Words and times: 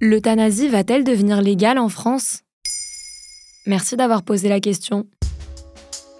L'euthanasie 0.00 0.68
va-t-elle 0.68 1.02
devenir 1.02 1.42
légale 1.42 1.76
en 1.76 1.88
France? 1.88 2.42
Merci 3.66 3.96
d'avoir 3.96 4.22
posé 4.22 4.48
la 4.48 4.60
question. 4.60 5.06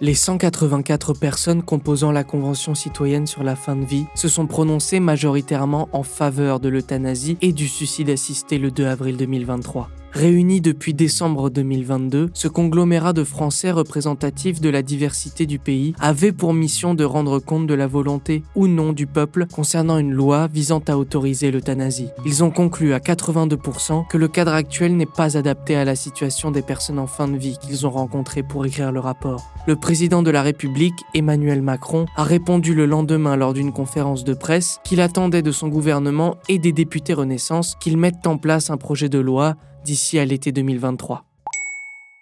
Les 0.01 0.15
184 0.15 1.13
personnes 1.13 1.63
composant 1.63 2.11
la 2.11 2.25
Convention 2.25 2.75
citoyenne 2.75 3.25
sur 3.25 3.41
la 3.41 3.55
fin 3.55 3.77
de 3.77 3.85
vie 3.85 4.03
se 4.15 4.27
sont 4.27 4.47
prononcées 4.47 4.99
majoritairement 4.99 5.87
en 5.93 6.03
faveur 6.03 6.59
de 6.59 6.67
l'euthanasie 6.67 7.37
et 7.41 7.53
du 7.53 7.69
suicide 7.69 8.09
assisté 8.09 8.57
le 8.57 8.69
2 8.69 8.85
avril 8.85 9.15
2023. 9.15 9.89
Réuni 10.13 10.59
depuis 10.59 10.95
décembre 10.95 11.49
2022, 11.51 12.31
ce 12.33 12.47
conglomérat 12.47 13.13
de 13.13 13.23
Français 13.23 13.71
représentatifs 13.71 14.59
de 14.59 14.69
la 14.69 14.81
diversité 14.81 15.45
du 15.45 15.59
pays 15.59 15.93
avait 15.99 16.31
pour 16.31 16.53
mission 16.53 16.95
de 16.95 17.03
rendre 17.03 17.39
compte 17.39 17.67
de 17.67 17.75
la 17.75 17.85
volonté 17.85 18.43
ou 18.55 18.67
non 18.67 18.91
du 18.91 19.05
peuple 19.05 19.45
concernant 19.45 19.99
une 19.99 20.11
loi 20.11 20.47
visant 20.47 20.81
à 20.87 20.97
autoriser 20.97 21.51
l'euthanasie. 21.51 22.09
Ils 22.25 22.43
ont 22.43 22.49
conclu 22.49 22.93
à 22.93 22.99
82% 22.99 24.07
que 24.07 24.17
le 24.17 24.27
cadre 24.27 24.53
actuel 24.53 24.97
n'est 24.97 25.05
pas 25.05 25.37
adapté 25.37 25.75
à 25.75 25.85
la 25.85 25.95
situation 25.95 26.49
des 26.49 26.63
personnes 26.63 26.99
en 26.99 27.07
fin 27.07 27.27
de 27.27 27.37
vie 27.37 27.57
qu'ils 27.61 27.85
ont 27.85 27.91
rencontrées 27.91 28.43
pour 28.43 28.65
écrire 28.65 28.91
le 28.91 28.99
rapport. 28.99 29.53
Le 29.67 29.75
président 29.75 30.23
de 30.23 30.31
la 30.31 30.41
République, 30.41 31.05
Emmanuel 31.13 31.61
Macron, 31.61 32.07
a 32.15 32.23
répondu 32.23 32.73
le 32.73 32.87
lendemain 32.87 33.35
lors 33.35 33.53
d'une 33.53 33.71
conférence 33.71 34.23
de 34.23 34.33
presse 34.33 34.79
qu'il 34.83 35.01
attendait 35.01 35.43
de 35.43 35.51
son 35.51 35.67
gouvernement 35.67 36.37
et 36.49 36.57
des 36.57 36.71
députés 36.71 37.13
Renaissance 37.13 37.75
qu'ils 37.79 37.97
mettent 37.97 38.25
en 38.25 38.37
place 38.37 38.71
un 38.71 38.77
projet 38.77 39.09
de 39.09 39.19
loi 39.19 39.55
d'ici 39.89 40.19
à 40.19 40.25
l'été 40.25 40.51
2023. 40.51 41.25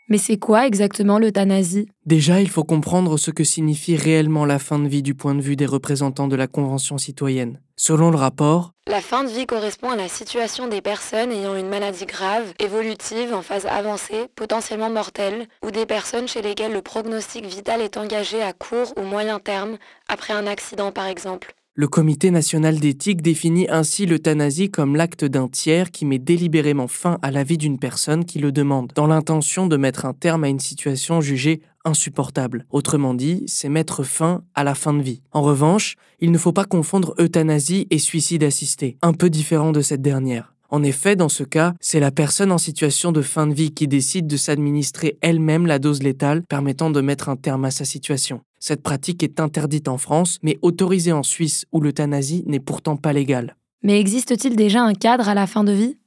Mais 0.08 0.18
c'est 0.18 0.38
quoi 0.38 0.66
exactement 0.66 1.20
l'euthanasie? 1.20 1.90
Déjà, 2.06 2.40
il 2.40 2.50
faut 2.50 2.64
comprendre 2.64 3.18
ce 3.18 3.30
que 3.30 3.44
signifie 3.44 3.98
réellement 3.98 4.46
la 4.46 4.58
fin 4.58 4.80
de 4.80 4.88
vie 4.88 5.04
du 5.04 5.16
point 5.16 5.36
de 5.36 5.42
vue 5.42 5.58
des 5.58 5.66
représentants 5.66 6.30
de 6.30 6.38
la 6.38 6.48
Convention 6.48 6.98
citoyenne. 6.98 7.60
Selon 7.76 8.10
le 8.10 8.16
rapport, 8.16 8.72
la 8.88 9.02
fin 9.02 9.26
de 9.26 9.30
vie 9.30 9.46
correspond 9.46 9.90
à 9.90 9.98
la 9.98 10.08
situation 10.08 10.70
des 10.70 10.80
personnes 10.80 11.34
ayant 11.34 11.58
une 11.58 11.68
maladie 11.68 12.06
grave, 12.06 12.54
évolutive, 12.58 13.34
en 13.34 13.42
phase 13.42 13.66
avancée, 13.66 14.28
potentiellement 14.34 14.90
mortelle, 14.90 15.48
ou 15.62 15.72
des 15.72 15.86
personnes 15.86 16.30
chez 16.30 16.42
lesquelles 16.42 16.72
le 16.72 16.82
prognostic 16.82 17.46
vital 17.46 17.82
est 17.82 17.98
engagé 17.98 18.42
à 18.42 18.54
court 18.54 18.94
ou 18.96 19.02
moyen 19.02 19.40
terme, 19.40 19.76
après 20.08 20.34
un 20.34 20.48
accident 20.48 20.94
par 20.94 21.08
exemple. 21.08 21.54
Le 21.80 21.88
Comité 21.88 22.32
national 22.32 22.80
d'éthique 22.80 23.22
définit 23.22 23.68
ainsi 23.70 24.08
l'euthanasie 24.08 24.72
comme 24.72 24.96
l'acte 24.96 25.24
d'un 25.24 25.48
tiers 25.48 25.92
qui 25.92 26.06
met 26.06 26.18
délibérément 26.18 26.88
fin 26.88 27.20
à 27.22 27.30
la 27.30 27.44
vie 27.44 27.60
d'une 27.60 27.78
personne 27.78 28.26
qui 28.26 28.40
le 28.40 28.52
demande, 28.52 28.92
dans 28.96 29.06
l'intention 29.06 29.68
de 29.68 29.78
mettre 29.78 30.06
un 30.08 30.14
terme 30.14 30.44
à 30.44 30.50
une 30.50 30.60
situation 30.60 31.22
jugée 31.22 31.62
insupportable. 31.86 32.66
Autrement 32.72 33.14
dit, 33.14 33.44
c'est 33.46 33.70
mettre 33.70 34.02
fin 34.02 34.42
à 34.56 34.64
la 34.64 34.74
fin 34.74 34.92
de 34.92 35.04
vie. 35.04 35.22
En 35.32 35.44
revanche, 35.44 35.98
il 36.20 36.32
ne 36.32 36.40
faut 36.40 36.52
pas 36.52 36.66
confondre 36.66 37.14
euthanasie 37.20 37.86
et 37.92 38.00
suicide 38.00 38.44
assisté, 38.44 38.98
un 39.04 39.14
peu 39.14 39.30
différent 39.30 39.72
de 39.72 39.82
cette 39.82 40.02
dernière. 40.02 40.56
En 40.70 40.84
effet, 40.84 41.16
dans 41.16 41.30
ce 41.30 41.44
cas, 41.44 41.74
c'est 41.80 42.00
la 42.00 42.12
personne 42.12 42.52
en 42.52 42.58
situation 42.58 43.12
de 43.12 43.22
fin 43.22 43.48
de 43.48 43.54
vie 43.54 43.72
qui 43.72 43.88
décide 43.88 44.28
de 44.28 44.36
s'administrer 44.36 45.18
elle-même 45.22 45.66
la 45.66 45.80
dose 45.80 46.04
létale 46.04 46.44
permettant 46.44 46.90
de 46.90 47.00
mettre 47.00 47.30
un 47.30 47.38
terme 47.38 47.64
à 47.66 47.72
sa 47.72 47.86
situation. 47.86 48.42
Cette 48.60 48.82
pratique 48.82 49.24
est 49.24 49.40
interdite 49.40 49.88
en 49.88 49.98
France, 49.98 50.40
mais 50.44 50.58
autorisée 50.62 51.14
en 51.14 51.24
Suisse 51.24 51.66
où 51.72 51.80
l'euthanasie 51.80 52.44
n'est 52.48 52.60
pourtant 52.60 52.98
pas 52.98 53.14
légale. 53.14 53.56
Mais 53.84 54.00
existe-t-il 54.00 54.56
déjà 54.56 54.82
un 54.82 54.94
cadre 54.94 55.30
à 55.30 55.34
la 55.34 55.48
fin 55.48 55.64
de 55.64 55.72
vie? 55.72 55.98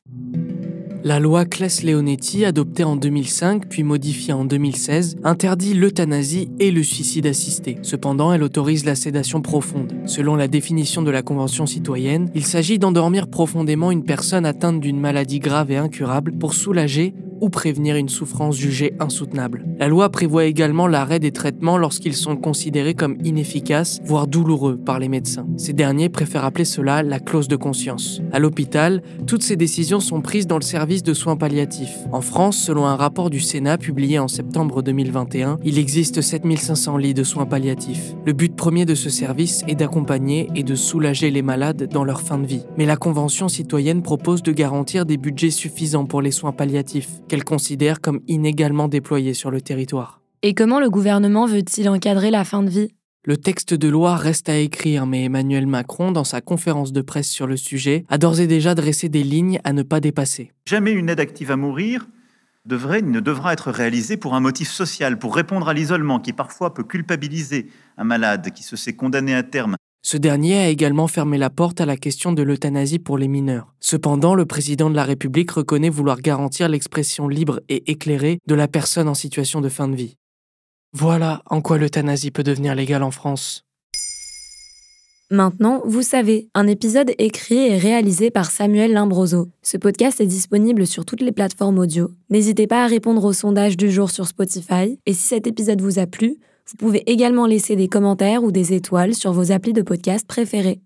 La 1.02 1.18
loi 1.18 1.44
Claes-Leonetti, 1.44 2.44
adoptée 2.44 2.84
en 2.84 2.96
2005 2.96 3.68
puis 3.68 3.82
modifiée 3.82 4.32
en 4.32 4.44
2016, 4.44 5.16
interdit 5.24 5.74
l'euthanasie 5.74 6.50
et 6.58 6.70
le 6.70 6.82
suicide 6.82 7.26
assisté. 7.26 7.78
Cependant, 7.82 8.32
elle 8.32 8.42
autorise 8.42 8.84
la 8.84 8.94
sédation 8.94 9.40
profonde. 9.40 9.94
Selon 10.06 10.36
la 10.36 10.48
définition 10.48 11.02
de 11.02 11.10
la 11.10 11.22
Convention 11.22 11.66
citoyenne, 11.66 12.30
il 12.34 12.44
s'agit 12.44 12.78
d'endormir 12.78 13.28
profondément 13.28 13.90
une 13.90 14.04
personne 14.04 14.44
atteinte 14.44 14.80
d'une 14.80 15.00
maladie 15.00 15.38
grave 15.38 15.70
et 15.70 15.76
incurable 15.76 16.32
pour 16.32 16.54
soulager 16.54 17.14
ou 17.40 17.48
prévenir 17.48 17.96
une 17.96 18.08
souffrance 18.08 18.56
jugée 18.56 18.94
insoutenable. 19.00 19.64
La 19.78 19.88
loi 19.88 20.10
prévoit 20.10 20.44
également 20.44 20.86
l'arrêt 20.86 21.18
des 21.18 21.32
traitements 21.32 21.78
lorsqu'ils 21.78 22.14
sont 22.14 22.36
considérés 22.36 22.94
comme 22.94 23.16
inefficaces, 23.24 24.00
voire 24.04 24.26
douloureux 24.26 24.76
par 24.76 24.98
les 24.98 25.08
médecins. 25.08 25.46
Ces 25.56 25.72
derniers 25.72 26.08
préfèrent 26.08 26.44
appeler 26.44 26.64
cela 26.64 27.02
la 27.02 27.20
clause 27.20 27.48
de 27.48 27.56
conscience. 27.56 28.20
À 28.32 28.38
l'hôpital, 28.38 29.02
toutes 29.26 29.42
ces 29.42 29.56
décisions 29.56 30.00
sont 30.00 30.20
prises 30.20 30.46
dans 30.46 30.58
le 30.58 30.62
service 30.62 31.02
de 31.02 31.14
soins 31.14 31.36
palliatifs. 31.36 31.96
En 32.12 32.20
France, 32.20 32.58
selon 32.58 32.86
un 32.86 32.96
rapport 32.96 33.30
du 33.30 33.40
Sénat 33.40 33.78
publié 33.78 34.18
en 34.18 34.28
septembre 34.28 34.82
2021, 34.82 35.58
il 35.64 35.78
existe 35.78 36.20
7500 36.20 36.96
lits 36.96 37.14
de 37.14 37.24
soins 37.24 37.46
palliatifs. 37.46 38.14
Le 38.24 38.32
but 38.32 38.54
premier 38.54 38.84
de 38.84 38.94
ce 38.94 39.10
service 39.10 39.64
est 39.66 39.74
d'accompagner 39.74 40.48
et 40.54 40.62
de 40.62 40.74
soulager 40.74 41.30
les 41.30 41.42
malades 41.42 41.88
dans 41.90 42.04
leur 42.04 42.20
fin 42.20 42.38
de 42.38 42.46
vie. 42.46 42.64
Mais 42.76 42.86
la 42.86 42.96
Convention 42.96 43.48
citoyenne 43.48 44.02
propose 44.02 44.42
de 44.42 44.52
garantir 44.52 45.06
des 45.06 45.16
budgets 45.16 45.50
suffisants 45.50 46.04
pour 46.04 46.22
les 46.22 46.30
soins 46.30 46.52
palliatifs 46.52 47.20
qu'elle 47.30 47.44
considère 47.44 48.00
comme 48.00 48.20
inégalement 48.26 48.88
déployés 48.88 49.34
sur 49.34 49.52
le 49.52 49.60
territoire. 49.60 50.20
Et 50.42 50.52
comment 50.52 50.80
le 50.80 50.90
gouvernement 50.90 51.46
veut-il 51.46 51.88
encadrer 51.88 52.32
la 52.32 52.44
fin 52.44 52.64
de 52.64 52.70
vie? 52.70 52.92
Le 53.24 53.36
texte 53.36 53.72
de 53.72 53.88
loi 53.88 54.16
reste 54.16 54.48
à 54.48 54.56
écrire, 54.56 55.06
mais 55.06 55.24
Emmanuel 55.24 55.66
Macron, 55.66 56.10
dans 56.10 56.24
sa 56.24 56.40
conférence 56.40 56.92
de 56.92 57.02
presse 57.02 57.28
sur 57.28 57.46
le 57.46 57.56
sujet, 57.56 58.04
a 58.08 58.18
d'ores 58.18 58.40
et 58.40 58.48
déjà 58.48 58.74
dressé 58.74 59.08
des 59.08 59.22
lignes 59.22 59.60
à 59.62 59.72
ne 59.72 59.84
pas 59.84 60.00
dépasser. 60.00 60.50
Jamais 60.66 60.90
une 60.90 61.08
aide 61.08 61.20
active 61.20 61.52
à 61.52 61.56
mourir 61.56 62.08
devrait, 62.64 63.02
ne 63.02 63.20
devra 63.20 63.52
être 63.52 63.70
réalisée 63.70 64.16
pour 64.16 64.34
un 64.34 64.40
motif 64.40 64.68
social, 64.68 65.18
pour 65.18 65.36
répondre 65.36 65.68
à 65.68 65.74
l'isolement 65.74 66.18
qui 66.18 66.32
parfois 66.32 66.74
peut 66.74 66.82
culpabiliser 66.82 67.70
un 67.96 68.04
malade 68.04 68.50
qui 68.50 68.64
se 68.64 68.74
sait 68.74 68.94
condamné 68.94 69.34
à 69.34 69.44
terme 69.44 69.76
ce 70.02 70.16
dernier 70.16 70.58
a 70.58 70.68
également 70.68 71.08
fermé 71.08 71.36
la 71.36 71.50
porte 71.50 71.80
à 71.80 71.86
la 71.86 71.96
question 71.96 72.32
de 72.32 72.42
l'euthanasie 72.42 72.98
pour 72.98 73.18
les 73.18 73.28
mineurs. 73.28 73.74
Cependant, 73.80 74.34
le 74.34 74.46
président 74.46 74.88
de 74.88 74.96
la 74.96 75.04
République 75.04 75.50
reconnaît 75.50 75.90
vouloir 75.90 76.20
garantir 76.20 76.68
l'expression 76.68 77.28
libre 77.28 77.60
et 77.68 77.90
éclairée 77.90 78.38
de 78.46 78.54
la 78.54 78.68
personne 78.68 79.08
en 79.08 79.14
situation 79.14 79.60
de 79.60 79.68
fin 79.68 79.88
de 79.88 79.96
vie. 79.96 80.16
Voilà 80.92 81.42
en 81.46 81.60
quoi 81.60 81.78
l'euthanasie 81.78 82.30
peut 82.30 82.42
devenir 82.42 82.74
légale 82.74 83.02
en 83.02 83.10
France. 83.10 83.64
Maintenant, 85.32 85.80
vous 85.84 86.02
savez, 86.02 86.48
un 86.54 86.66
épisode 86.66 87.12
écrit 87.18 87.68
et 87.68 87.78
réalisé 87.78 88.32
par 88.32 88.50
Samuel 88.50 88.92
Limbroso. 88.92 89.48
Ce 89.62 89.76
podcast 89.76 90.20
est 90.20 90.26
disponible 90.26 90.88
sur 90.88 91.04
toutes 91.04 91.20
les 91.20 91.30
plateformes 91.30 91.78
audio. 91.78 92.10
N'hésitez 92.30 92.66
pas 92.66 92.82
à 92.82 92.88
répondre 92.88 93.24
au 93.24 93.32
sondage 93.32 93.76
du 93.76 93.92
jour 93.92 94.10
sur 94.10 94.26
Spotify. 94.26 94.98
Et 95.06 95.12
si 95.12 95.28
cet 95.28 95.46
épisode 95.46 95.80
vous 95.82 96.00
a 96.00 96.08
plu, 96.08 96.38
vous 96.70 96.76
pouvez 96.76 97.10
également 97.10 97.46
laisser 97.46 97.74
des 97.74 97.88
commentaires 97.88 98.44
ou 98.44 98.52
des 98.52 98.74
étoiles 98.74 99.14
sur 99.14 99.32
vos 99.32 99.50
applis 99.52 99.72
de 99.72 99.82
podcast 99.82 100.26
préférés. 100.26 100.80